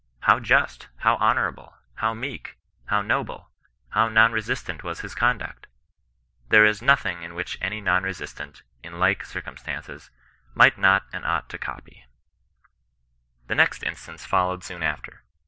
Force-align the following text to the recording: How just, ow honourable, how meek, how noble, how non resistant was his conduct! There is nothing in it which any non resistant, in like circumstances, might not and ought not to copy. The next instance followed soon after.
How 0.21 0.39
just, 0.39 0.87
ow 1.05 1.15
honourable, 1.17 1.77
how 1.97 2.15
meek, 2.15 2.57
how 2.87 3.03
noble, 3.03 3.51
how 3.89 4.09
non 4.09 4.31
resistant 4.31 4.83
was 4.83 5.01
his 5.01 5.13
conduct! 5.13 5.67
There 6.49 6.65
is 6.65 6.81
nothing 6.81 7.21
in 7.21 7.33
it 7.33 7.33
which 7.35 7.59
any 7.61 7.81
non 7.81 8.01
resistant, 8.01 8.63
in 8.81 8.97
like 8.97 9.23
circumstances, 9.23 10.09
might 10.55 10.75
not 10.79 11.03
and 11.13 11.23
ought 11.23 11.27
not 11.43 11.49
to 11.49 11.59
copy. 11.59 12.05
The 13.45 13.53
next 13.53 13.83
instance 13.83 14.25
followed 14.25 14.63
soon 14.63 14.81
after. 14.81 15.21